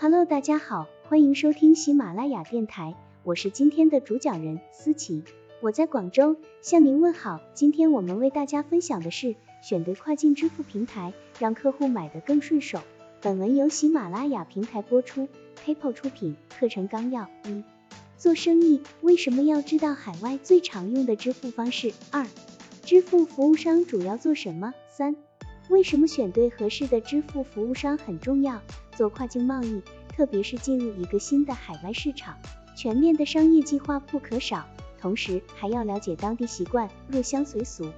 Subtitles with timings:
[0.00, 5.24] Hello，大家好，欢迎收听喜马拉雅电台，我是今天的主讲人思琪，
[5.60, 7.40] 我在广州向您问好。
[7.52, 12.78] 今天我们为大家分享的是选对跨境支付平台，让客户买得更顺手。
[13.20, 15.26] 本文由喜马拉雅平台播出
[15.66, 16.36] ，PayPal 出品。
[16.60, 17.64] 课程纲要：一、
[18.16, 21.92] 做生意为什么要知道海外最常用的支付方式？
[22.12, 22.24] 二、
[22.84, 24.74] 支付服务商主要做什么？
[24.88, 25.16] 三、
[25.68, 28.60] 为什么选对合适的支付服务商很重要？
[28.96, 32.36] 做跨境贸易，特别是进入一个新的海外市场，
[32.74, 34.66] 全面的商业计划不可少，
[34.98, 37.90] 同时还要了解当地习惯，入乡随俗。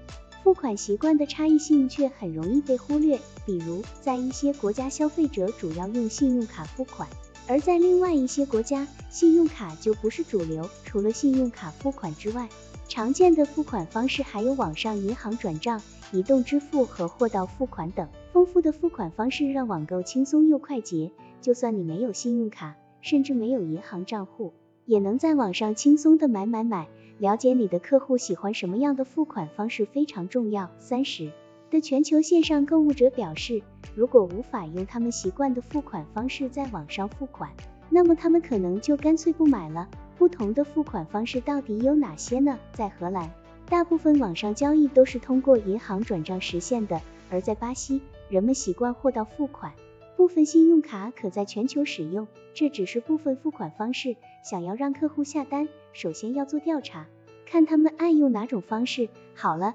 [0.42, 7.08] 付款习惯的差异性却很容易被忽略，比如在一些国家，消费者主要用信用卡付款，
[7.50, 10.70] 而在另外一些国家，信用卡就不是主流。
[10.84, 12.48] 除了信用卡付款之外，
[12.86, 15.82] 常见的付款方式还有网上银行转账、
[16.12, 18.08] 移动支付和货到付款等。
[18.32, 24.52] 丰富的付款方式让网购轻松又快捷，就算你没有信用卡，甚至没有银行账户，
[24.84, 26.86] 也能在网上轻松的买买买。
[27.18, 30.70] 了解你的客户喜欢什么样的付款方式非常重要。
[30.78, 31.32] 三十
[31.70, 33.62] 的全球线上购物者表示，
[33.94, 37.50] 如果无法用他们习惯的付款方式在网上付款，
[37.88, 39.88] 那么他们可能就干脆不买了。
[40.18, 42.58] 不同的付款方式到底有哪些呢？
[42.72, 43.30] 在荷兰，
[43.66, 48.02] 大部分网上交易都是通过银行转账实现的，而在巴西。
[48.28, 49.72] 人们习惯货到付款，
[50.16, 54.16] 部分信用卡可在全球使用，这只是部分付款方式。
[54.44, 57.06] 想要让客户下单，首先要做调查，
[57.46, 59.08] 看他们爱用哪种方式。
[59.34, 59.74] 好了，